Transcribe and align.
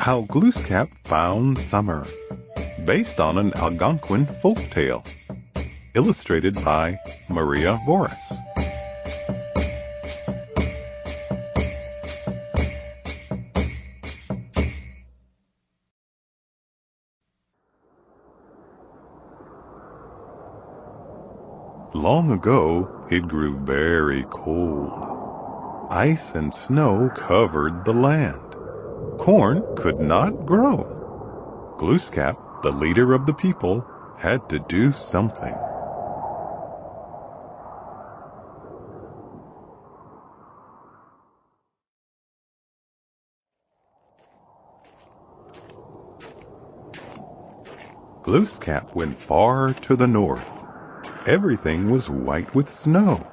How 0.00 0.22
Glooskap 0.22 0.88
Found 1.08 1.58
Summer, 1.58 2.06
based 2.86 3.20
on 3.20 3.36
an 3.36 3.52
Algonquin 3.54 4.24
folk 4.24 4.56
tale, 4.70 5.04
illustrated 5.94 6.54
by 6.64 6.98
Maria 7.28 7.78
Voris. 7.86 8.16
Long 21.92 22.30
ago, 22.30 23.06
it 23.10 23.28
grew 23.28 23.54
very 23.66 24.24
cold. 24.30 25.92
Ice 25.92 26.34
and 26.34 26.54
snow 26.54 27.10
covered 27.14 27.84
the 27.84 27.92
land. 27.92 28.49
Corn 29.18 29.66
could 29.74 30.00
not 30.00 30.44
grow. 30.44 30.90
Glooskap, 31.78 32.38
the 32.62 32.72
leader 32.72 33.14
of 33.14 33.26
the 33.26 33.34
people, 33.34 33.88
had 34.16 34.48
to 34.50 34.60
do 34.60 34.92
something. 34.92 35.60
Glooskap 48.22 48.94
went 48.94 49.18
far 49.18 49.74
to 49.74 49.96
the 49.96 50.06
north. 50.06 50.64
Everything 51.26 51.90
was 51.90 52.10
white 52.10 52.54
with 52.54 52.70
snow. 52.70 53.32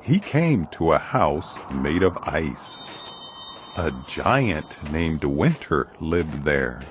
He 0.00 0.20
came 0.20 0.66
to 0.68 0.92
a 0.92 0.98
house 0.98 1.64
made 1.68 2.02
of 2.04 2.18
ice. 2.24 2.86
A 3.80 3.92
giant 3.92 4.90
named 4.90 5.22
Winter 5.22 5.92
lived 6.00 6.44
there. 6.44 6.82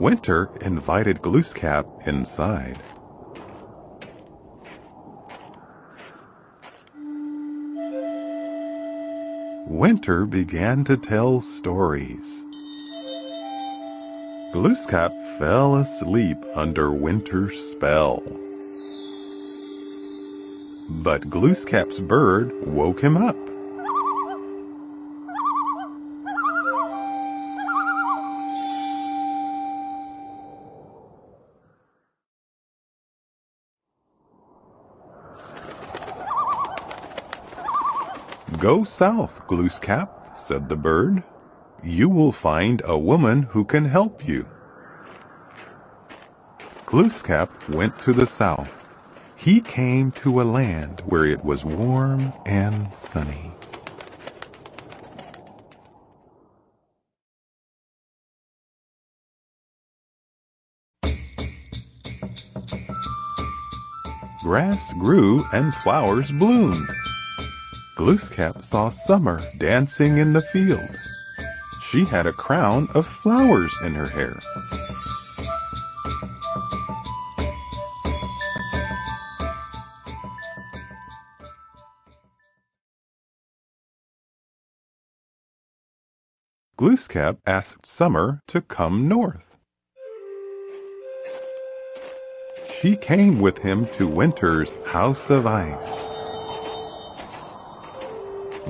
Winter 0.00 0.50
invited 0.60 1.22
Glooskap 1.22 1.86
inside. 2.04 2.82
Winter 9.68 10.26
began 10.26 10.82
to 10.82 10.96
tell 10.96 11.40
stories. 11.40 12.47
Glooskap 14.50 15.12
fell 15.38 15.76
asleep 15.76 16.38
under 16.54 16.90
Winter's 16.90 17.58
spell. 17.58 18.22
But 21.02 21.28
Glooskap's 21.28 22.00
bird 22.00 22.66
woke 22.66 22.98
him 22.98 23.18
up. 23.18 23.36
Go 38.58 38.82
south, 38.82 39.46
Glooskap, 39.46 40.38
said 40.38 40.70
the 40.70 40.76
bird. 40.76 41.22
You 41.82 42.08
will 42.08 42.32
find 42.32 42.82
a 42.84 42.98
woman 42.98 43.42
who 43.42 43.64
can 43.64 43.84
help 43.84 44.26
you. 44.26 44.46
Glooskap 46.86 47.50
went 47.68 47.96
to 48.00 48.12
the 48.12 48.26
south. 48.26 48.96
He 49.36 49.60
came 49.60 50.10
to 50.12 50.40
a 50.40 50.42
land 50.42 51.00
where 51.06 51.24
it 51.24 51.44
was 51.44 51.64
warm 51.64 52.32
and 52.46 52.94
sunny. 52.96 53.52
Grass 64.42 64.92
grew 64.94 65.44
and 65.52 65.72
flowers 65.74 66.32
bloomed. 66.32 66.88
Glooskap 67.96 68.62
saw 68.62 68.88
Summer 68.88 69.40
dancing 69.58 70.18
in 70.18 70.32
the 70.32 70.42
field. 70.42 70.88
She 71.90 72.04
had 72.04 72.26
a 72.26 72.34
crown 72.34 72.88
of 72.94 73.06
flowers 73.06 73.74
in 73.82 73.94
her 73.94 74.06
hair. 74.06 74.36
Glooskap 86.76 87.38
asked 87.46 87.86
Summer 87.86 88.42
to 88.48 88.60
come 88.60 89.08
north. 89.08 89.56
She 92.80 92.96
came 92.96 93.40
with 93.40 93.56
him 93.56 93.86
to 93.96 94.06
Winter's 94.06 94.76
house 94.84 95.30
of 95.30 95.46
ice. 95.46 96.06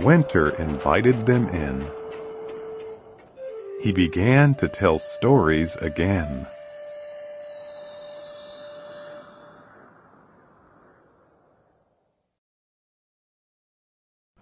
Winter 0.05 0.51
invited 0.51 1.27
them 1.27 1.49
in. 1.49 1.98
He 3.81 3.93
began 3.93 4.57
to 4.57 4.69
tell 4.69 4.99
stories 4.99 5.77
again. 5.77 6.47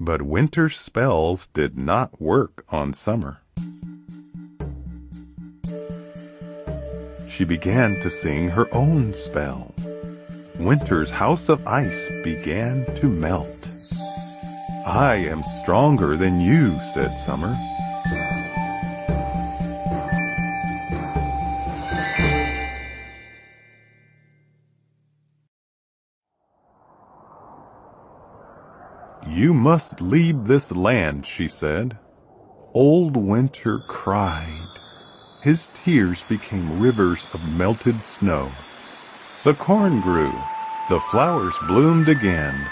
But 0.01 0.23
Winter's 0.23 0.79
spells 0.79 1.49
did 1.49 1.77
not 1.77 2.21
work 2.21 2.65
on 2.71 2.95
Summer. 2.95 3.39
She 7.29 7.45
began 7.45 8.01
to 8.01 8.09
sing 8.09 8.49
her 8.49 8.67
own 8.73 9.13
spell. 9.13 9.75
Winter's 10.59 11.11
house 11.11 11.51
of 11.51 11.67
ice 11.67 12.11
began 12.25 12.87
to 12.97 13.11
melt. 13.11 13.69
I 14.87 15.17
am 15.29 15.43
stronger 15.61 16.17
than 16.17 16.41
you, 16.41 16.79
said 16.95 17.15
Summer. 17.19 17.55
You 29.29 29.53
must 29.53 30.01
leave 30.01 30.47
this 30.47 30.71
land, 30.71 31.27
she 31.27 31.49
said. 31.49 31.99
Old 32.75 33.17
Winter 33.17 33.81
cried. 33.89 34.69
His 35.43 35.69
tears 35.75 36.25
became 36.25 36.81
rivers 36.81 37.27
of 37.35 37.43
melted 37.59 38.01
snow. 38.03 38.51
The 39.45 39.55
corn 39.55 40.01
grew. 40.01 40.33
The 40.89 41.01
flowers 41.01 41.59
bloomed 41.67 42.09
again. 42.09 42.67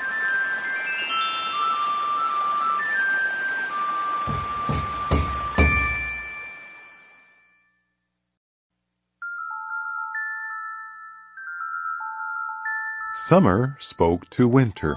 Summer 13.26 13.75
spoke 13.81 14.31
to 14.31 14.47
Winter. 14.47 14.97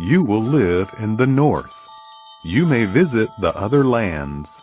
You 0.00 0.22
will 0.22 0.40
live 0.40 0.94
in 0.98 1.18
the 1.18 1.26
north. 1.26 1.86
You 2.42 2.64
may 2.64 2.86
visit 2.86 3.28
the 3.38 3.54
other 3.54 3.84
lands, 3.84 4.62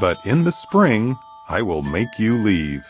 but 0.00 0.18
in 0.26 0.42
the 0.42 0.50
spring 0.50 1.14
I 1.48 1.62
will 1.62 1.82
make 1.82 2.18
you 2.18 2.36
leave. 2.38 2.84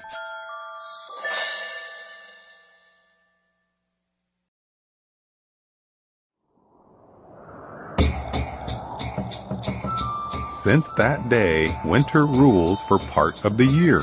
Since 10.62 10.90
that 10.92 11.28
day, 11.28 11.68
winter 11.84 12.24
rules 12.24 12.80
for 12.88 12.98
part 12.98 13.44
of 13.44 13.58
the 13.58 13.66
year. 13.66 14.00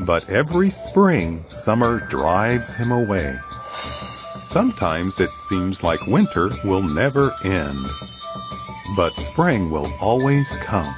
But 0.00 0.28
every 0.28 0.68
spring, 0.68 1.46
summer 1.48 2.06
drives 2.10 2.74
him 2.74 2.92
away. 2.92 3.38
Sometimes 4.58 5.20
it 5.20 5.30
seems 5.38 5.84
like 5.84 6.04
winter 6.08 6.50
will 6.64 6.82
never 6.82 7.32
end. 7.44 7.86
But 8.96 9.14
spring 9.14 9.70
will 9.70 9.88
always 10.00 10.50
come. 10.56 10.92